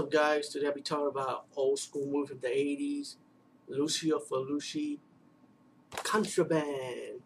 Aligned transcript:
up, 0.00 0.10
guys? 0.10 0.48
Today 0.48 0.66
I'll 0.66 0.72
be 0.72 0.80
talking 0.80 1.08
about 1.08 1.44
old 1.54 1.78
school 1.78 2.06
movie 2.06 2.28
from 2.28 2.40
the 2.40 2.48
80s, 2.48 3.16
Lucio 3.68 4.18
Fulci, 4.18 4.98
Contraband. 5.94 7.20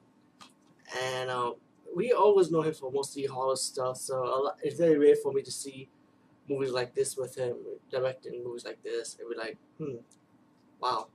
And 1.00 1.30
um, 1.30 1.54
we 1.94 2.12
always 2.12 2.50
know 2.50 2.62
him 2.62 2.74
for 2.74 2.90
mostly 2.90 3.26
horror 3.26 3.54
stuff, 3.54 3.98
so 3.98 4.50
it's 4.60 4.76
very 4.76 4.98
rare 4.98 5.14
for 5.14 5.32
me 5.32 5.42
to 5.42 5.52
see 5.52 5.88
movies 6.48 6.72
like 6.72 6.96
this 6.96 7.16
with 7.16 7.36
him, 7.36 7.54
directing 7.92 8.42
movies 8.42 8.64
like 8.64 8.82
this. 8.82 9.16
It 9.20 9.30
be 9.30 9.38
like, 9.38 9.56
hmm, 9.78 9.98
wow. 10.80 11.06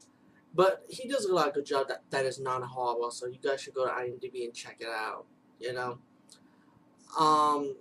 But 0.56 0.86
he 0.88 1.10
does 1.10 1.26
a 1.26 1.34
lot 1.34 1.50
of 1.50 1.56
good 1.56 1.66
job 1.66 1.90
that, 1.90 2.04
that 2.10 2.26
is 2.26 2.40
non-horror, 2.40 3.12
so 3.12 3.28
you 3.28 3.38
guys 3.44 3.62
should 3.62 3.74
go 3.74 3.86
to 3.86 3.92
IMDb 3.92 4.46
and 4.46 4.54
check 4.54 4.78
it 4.80 4.88
out, 4.88 5.26
you 5.60 5.74
know. 5.74 5.98
Um, 7.20 7.76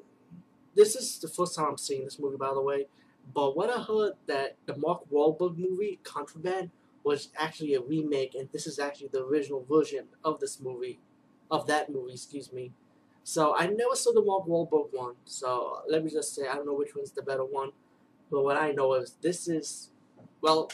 this 0.75 0.97
is 0.97 1.21
the 1.21 1.29
first 1.29 1.55
time 1.55 1.67
I'm 1.69 1.79
seeing 1.79 2.05
this 2.05 2.19
movie, 2.19 2.37
by 2.37 2.53
the 2.53 2.61
way. 2.61 2.89
But 3.35 3.57
what 3.57 3.71
I 3.71 3.83
heard 3.83 4.15
that 4.27 4.57
the 4.67 4.77
Mark 4.77 5.03
Wahlberg 5.11 5.59
movie, 5.59 6.01
Contraband, 6.03 6.71
was 7.05 7.29
actually 7.37 7.75
a 7.75 7.81
remake, 7.81 8.35
and 8.35 8.49
this 8.53 8.67
is 8.67 8.79
actually 8.79 9.09
the 9.09 9.25
original 9.25 9.65
version 9.69 10.07
of 10.25 10.41
this 10.41 10.61
movie, 10.61 10.99
of 11.51 11.67
that 11.67 11.91
movie, 11.91 12.13
excuse 12.13 12.53
me. 12.53 12.73
So 13.25 13.55
I 13.55 13.67
never 13.67 13.95
saw 13.95 14.13
the 14.13 14.23
Mark 14.23 14.47
Wahlberg 14.47 14.89
one, 14.93 15.15
so 15.25 15.83
let 15.89 16.05
me 16.05 16.11
just 16.11 16.35
say 16.35 16.49
I 16.49 16.55
don't 16.55 16.67
know 16.67 16.75
which 16.75 16.95
one's 16.97 17.13
the 17.13 17.23
better 17.23 17.45
one. 17.45 17.71
But 18.31 18.45
what 18.45 18.57
I 18.57 18.73
know 18.73 18.95
is 18.95 19.17
this 19.23 19.49
is, 19.49 19.91
well, 20.41 20.71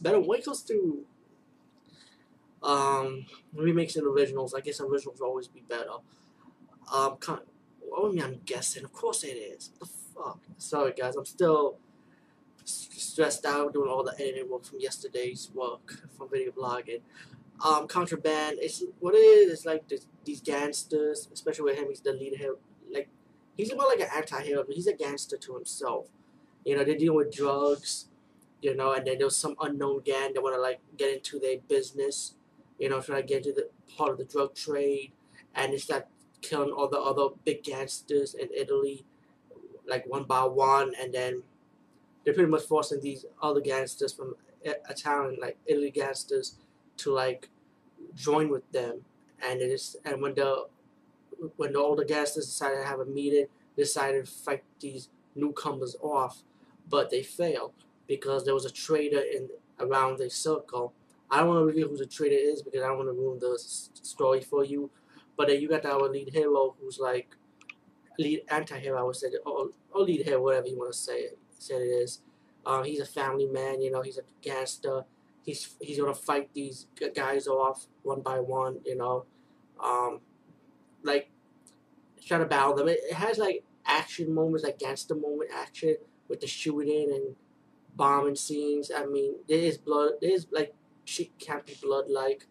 better 0.00 0.20
when 0.20 0.40
it 0.40 0.44
comes 0.44 0.62
to 0.62 1.04
um, 2.62 3.26
remakes 3.54 3.96
and 3.96 4.06
originals. 4.06 4.54
I 4.54 4.60
guess 4.60 4.80
originals 4.80 5.20
will 5.20 5.28
always 5.28 5.48
be 5.48 5.62
better. 5.68 5.90
Um, 6.92 7.16
kind 7.16 7.40
I 7.96 8.08
mean, 8.08 8.22
I'm 8.22 8.40
guessing. 8.44 8.84
Of 8.84 8.92
course 8.92 9.24
it 9.24 9.36
is. 9.36 9.70
What 9.78 9.88
the 9.88 9.94
fuck? 10.14 10.40
Sorry, 10.58 10.92
guys. 10.92 11.16
I'm 11.16 11.24
still 11.24 11.78
stressed 12.66 13.46
out 13.46 13.72
doing 13.72 13.88
all 13.88 14.02
the 14.02 14.14
editing 14.14 14.50
work 14.50 14.64
from 14.64 14.80
yesterday's 14.80 15.50
work 15.54 16.08
from 16.16 16.28
video 16.28 16.52
blogging. 16.52 17.00
Um, 17.64 17.88
contraband. 17.88 18.58
It's 18.60 18.82
what 19.00 19.14
it 19.14 19.18
is. 19.18 19.52
It's 19.52 19.64
like 19.64 19.88
this, 19.88 20.06
these 20.24 20.40
gangsters, 20.40 21.28
especially 21.32 21.64
with 21.64 21.78
him. 21.78 21.86
He's 21.88 22.00
the 22.00 22.12
lead 22.12 22.36
hero. 22.36 22.56
Like 22.92 23.08
he's 23.56 23.74
more 23.74 23.86
like 23.86 24.00
an 24.00 24.08
anti-hero, 24.14 24.64
but 24.66 24.74
he's 24.74 24.86
a 24.86 24.92
gangster 24.92 25.36
to 25.38 25.54
himself. 25.54 26.06
You 26.64 26.76
know, 26.76 26.84
they 26.84 26.96
deal 26.96 27.14
with 27.14 27.34
drugs. 27.34 28.08
You 28.62 28.74
know, 28.74 28.92
and 28.92 29.06
then 29.06 29.18
there's 29.18 29.36
some 29.36 29.54
unknown 29.60 30.00
gang 30.04 30.32
that 30.34 30.42
want 30.42 30.56
to 30.56 30.60
like 30.60 30.80
get 30.96 31.14
into 31.14 31.38
their 31.38 31.58
business. 31.68 32.34
You 32.78 32.88
know, 32.88 33.00
trying 33.00 33.22
to 33.22 33.26
get 33.26 33.46
into 33.46 33.52
the 33.52 33.68
part 33.96 34.12
of 34.12 34.18
the 34.18 34.24
drug 34.24 34.54
trade, 34.54 35.12
and 35.54 35.72
it's 35.72 35.86
that 35.86 36.08
killing 36.42 36.70
all 36.70 36.88
the 36.88 36.98
other 36.98 37.34
big 37.44 37.62
gangsters 37.62 38.34
in 38.34 38.48
Italy, 38.54 39.04
like 39.86 40.04
one 40.06 40.24
by 40.24 40.44
one, 40.44 40.92
and 41.00 41.14
then 41.14 41.42
they're 42.26 42.34
pretty 42.34 42.50
much 42.50 42.64
forcing 42.64 43.00
these 43.00 43.24
other 43.40 43.60
gangsters 43.60 44.12
from 44.12 44.34
Italian, 44.64 45.38
like 45.40 45.56
Italy 45.64 45.92
gangsters, 45.92 46.56
to 46.96 47.12
like 47.12 47.48
join 48.16 48.50
with 48.50 48.70
them. 48.72 49.02
And 49.40 49.60
it 49.60 49.70
is, 49.70 49.96
and 50.04 50.20
when 50.20 50.34
the 50.34 50.66
when 51.56 51.72
the 51.72 51.78
older 51.78 52.04
gangsters 52.04 52.46
decided 52.46 52.78
to 52.78 52.84
have 52.84 52.98
a 52.98 53.04
meeting, 53.04 53.46
decided 53.76 54.26
to 54.26 54.32
fight 54.32 54.64
these 54.80 55.08
newcomers 55.36 55.94
off, 56.02 56.42
but 56.88 57.10
they 57.10 57.22
failed 57.22 57.72
because 58.08 58.44
there 58.44 58.54
was 58.54 58.64
a 58.64 58.70
traitor 58.70 59.20
in 59.20 59.48
around 59.78 60.18
the 60.18 60.28
circle. 60.28 60.92
I 61.30 61.38
don't 61.38 61.48
want 61.48 61.60
to 61.60 61.64
reveal 61.64 61.88
who 61.88 61.96
the 61.96 62.06
traitor 62.06 62.36
is 62.36 62.62
because 62.62 62.82
I 62.82 62.88
don't 62.88 62.96
want 62.96 63.08
to 63.08 63.12
ruin 63.12 63.38
the 63.38 63.56
story 63.58 64.40
for 64.40 64.64
you. 64.64 64.90
But 65.36 65.48
then 65.48 65.60
you 65.60 65.68
got 65.68 65.84
our 65.84 66.08
lead 66.08 66.30
hero 66.32 66.74
who's 66.80 66.98
like 66.98 67.36
lead 68.18 68.42
anti-hero, 68.48 68.98
I 68.98 69.02
would 69.02 69.16
say, 69.16 69.28
or, 69.44 69.68
or 69.92 70.02
lead 70.02 70.24
hero, 70.24 70.42
whatever 70.42 70.68
you 70.68 70.78
want 70.78 70.92
to 70.92 70.98
say, 70.98 71.28
say 71.58 71.74
it 71.74 71.86
is. 71.86 72.20
Um, 72.64 72.84
he's 72.84 73.00
a 73.00 73.06
family 73.06 73.46
man, 73.46 73.80
you 73.80 73.90
know, 73.90 74.02
he's 74.02 74.18
a 74.18 74.22
gangster. 74.42 75.04
He's 75.44 75.76
he's 75.80 76.00
gonna 76.00 76.14
fight 76.14 76.50
these 76.52 76.86
guys 77.14 77.46
off 77.46 77.86
one 78.02 78.20
by 78.20 78.40
one, 78.40 78.80
you 78.84 78.96
know. 78.96 79.24
Um, 79.82 80.20
like 81.02 81.30
try 82.26 82.38
to 82.38 82.44
battle 82.44 82.74
them. 82.74 82.88
It, 82.88 82.98
it 83.08 83.14
has 83.14 83.38
like 83.38 83.64
action 83.86 84.34
moments, 84.34 84.64
like 84.64 84.78
gangster 84.78 85.14
moment 85.14 85.50
action 85.54 85.96
with 86.28 86.40
the 86.40 86.48
shooting 86.48 87.12
and 87.12 87.36
bombing 87.94 88.34
scenes. 88.34 88.90
I 88.94 89.06
mean, 89.06 89.36
there 89.48 89.58
is 89.58 89.78
blood. 89.78 90.14
There's 90.20 90.46
like 90.50 90.74
shit 91.04 91.38
can't 91.38 91.64
be 91.64 91.76
blood 91.80 92.06
like. 92.08 92.46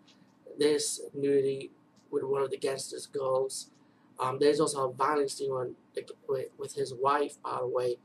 There's 0.57 1.01
nudity 1.13 1.71
with 2.09 2.23
one 2.23 2.41
of 2.41 2.49
the 2.49 2.57
gangsters' 2.57 3.07
girls. 3.07 3.69
Um, 4.17 4.37
there's 4.39 4.61
also 4.61 4.89
a 4.89 4.93
violent 4.93 5.29
scene 5.29 5.51
on, 5.51 5.75
with, 6.29 6.45
with 6.57 6.73
his 6.75 6.93
wife, 6.93 7.35
by 7.43 7.57
the 7.59 7.67
way, 7.67 7.97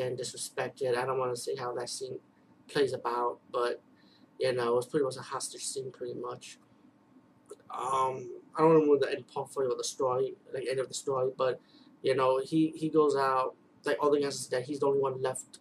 disrespected. 0.00 0.96
I 0.96 1.04
don't 1.06 1.18
want 1.18 1.34
to 1.34 1.40
say 1.40 1.56
how 1.56 1.74
that 1.74 1.88
scene 1.88 2.18
plays 2.68 2.92
about, 2.92 3.38
but, 3.52 3.80
you 4.38 4.52
know, 4.52 4.72
it 4.72 4.76
was 4.76 4.86
pretty 4.86 5.04
much 5.04 5.16
a 5.16 5.20
hostage 5.20 5.64
scene, 5.64 5.90
pretty 5.90 6.14
much. 6.14 6.58
Um, 7.70 8.30
I 8.56 8.62
don't 8.62 8.72
remember 8.72 9.06
the 9.06 9.12
end 9.12 9.26
part 9.28 9.48
of 9.56 9.78
the 9.78 9.84
story, 9.84 10.34
like 10.54 10.66
end 10.68 10.80
of 10.80 10.88
the 10.88 10.94
story, 10.94 11.30
but, 11.36 11.60
you 12.02 12.14
know, 12.14 12.40
he, 12.40 12.72
he 12.76 12.88
goes 12.88 13.16
out, 13.16 13.54
like, 13.84 13.98
all 14.00 14.10
the 14.10 14.20
gangsters 14.20 14.48
that 14.48 14.64
he's 14.64 14.80
the 14.80 14.86
only 14.86 15.00
one 15.00 15.22
left. 15.22 15.58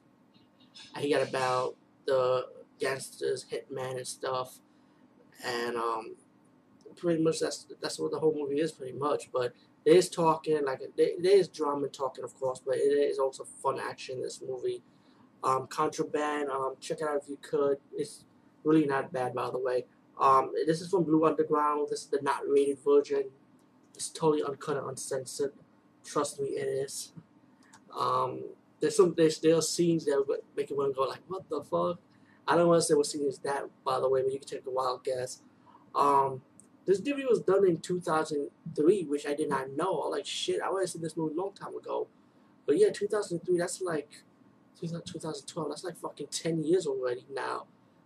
He 0.98 1.12
got 1.12 1.28
about 1.28 1.76
the 2.06 2.48
gangsters, 2.80 3.46
hitman 3.52 3.98
and 3.98 4.08
stuff, 4.08 4.60
and, 5.44 5.76
um, 5.76 6.16
pretty 6.96 7.22
much 7.22 7.40
that's 7.40 7.68
that's 7.82 8.00
what 8.00 8.12
the 8.12 8.20
whole 8.20 8.36
movie 8.38 8.60
is 8.60 8.72
pretty 8.72 8.98
much. 8.98 9.30
But 9.32 9.54
there 9.86 9.96
is 9.96 10.10
talking, 10.10 10.66
like 10.66 10.82
there, 10.98 11.10
there 11.20 11.38
is 11.38 11.48
drama 11.48 11.88
talking, 11.88 12.24
of 12.24 12.34
course, 12.40 12.62
but 12.66 12.76
it 12.76 12.80
is 12.80 13.20
also 13.20 13.44
fun 13.44 13.80
action. 13.80 14.22
This 14.22 14.42
movie, 14.46 14.82
um, 15.44 15.68
Contraband, 15.68 16.50
um, 16.50 16.76
check 16.80 17.02
it 17.02 17.08
out 17.08 17.22
if 17.22 17.30
you 17.30 17.38
could. 17.42 17.78
It's 17.94 18.26
really 18.64 18.86
not 18.86 19.12
bad, 19.14 19.34
by 19.34 19.50
the 19.50 19.60
way. 19.60 19.86
Um, 20.20 20.52
this 20.66 20.82
is 20.82 20.90
from 20.90 21.04
Blue 21.04 21.26
Underground. 21.26 21.88
This 21.90 22.02
is 22.02 22.08
the 22.08 22.20
not 22.22 22.42
rated 22.48 22.80
version. 22.84 23.26
It's 23.94 24.10
totally 24.10 24.44
uncut 24.44 24.78
and 24.78 24.90
uncensored. 24.90 25.54
Trust 26.04 26.40
me, 26.40 26.50
it 26.50 26.68
is. 26.68 27.12
Um, 27.98 28.44
there's 28.80 28.98
some 28.98 29.14
there's 29.16 29.40
there 29.40 29.56
are 29.56 29.62
scenes 29.62 30.06
that 30.06 30.24
make 30.56 30.70
you 30.70 30.78
want 30.78 30.94
to 30.94 30.96
go 30.96 31.08
like, 31.08 31.22
what 31.28 31.48
the 31.50 31.64
fuck? 31.64 32.00
I 32.48 32.56
don't 32.56 32.68
want 32.68 32.82
to 32.82 32.88
say 32.88 32.94
what 32.94 33.06
scene 33.06 33.28
is 33.28 33.40
that, 33.40 33.64
by 33.84 34.00
the 34.00 34.10
way, 34.10 34.22
but 34.22 34.32
you 34.32 34.40
can 34.40 34.48
take 34.48 34.66
a 34.68 34.70
wild 34.70 35.04
guess. 35.04 35.42
Um, 35.96 36.42
this 36.86 37.02
movie 37.04 37.26
was 37.26 37.42
done 37.42 37.68
in 37.68 37.80
2003, 37.80 39.04
which 39.06 39.26
I 39.26 39.34
did 39.34 39.50
not 39.50 39.72
know. 39.72 40.02
I'm 40.02 40.12
like, 40.12 40.26
shit, 40.26 40.62
I 40.62 40.70
would 40.70 40.82
have 40.82 40.90
seen 40.90 41.02
this 41.02 41.18
movie 41.18 41.36
a 41.36 41.42
long 41.42 41.54
time 41.54 41.76
ago. 41.76 42.08
But 42.66 42.78
yeah, 42.78 42.90
2003, 42.92 43.58
that's 43.58 43.82
like 43.82 44.24
2012. 44.80 45.70
That's 45.70 45.84
like 45.84 45.98
fucking 45.98 46.28
10 46.28 46.64
years 46.64 46.86
already 46.86 47.26
now. 47.32 47.66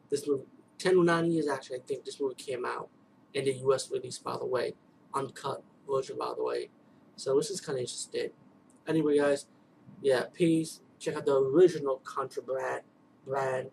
This 0.09 0.27
movie, 0.27 0.45
10 0.77 0.97
or 0.97 1.03
9 1.03 1.31
years 1.31 1.47
actually, 1.47 1.77
I 1.77 1.81
think 1.81 2.05
this 2.05 2.19
movie 2.19 2.35
came 2.35 2.65
out 2.65 2.89
in 3.33 3.45
the 3.45 3.53
US 3.65 3.91
release, 3.91 4.17
by 4.17 4.37
the 4.37 4.45
way. 4.45 4.75
Uncut 5.13 5.63
version, 5.89 6.17
by 6.17 6.33
the 6.35 6.43
way. 6.43 6.69
So 7.15 7.35
this 7.35 7.49
is 7.49 7.59
kind 7.59 7.77
of 7.77 7.81
interesting. 7.81 8.29
Anyway, 8.87 9.17
guys, 9.17 9.45
yeah, 10.01 10.23
peace. 10.33 10.79
Check 10.99 11.15
out 11.15 11.25
the 11.25 11.35
original 11.35 12.01
Contraband 12.03 12.81
brand, 13.25 13.69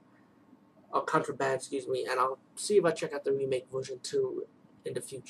or 0.92 1.00
uh, 1.00 1.04
Contraband, 1.04 1.56
excuse 1.56 1.88
me, 1.88 2.06
and 2.08 2.20
I'll 2.20 2.38
see 2.54 2.76
if 2.76 2.84
I 2.84 2.92
check 2.92 3.12
out 3.12 3.24
the 3.24 3.32
remake 3.32 3.66
version 3.72 3.98
too 4.02 4.46
in 4.86 4.94
the 4.94 5.00
future. 5.00 5.24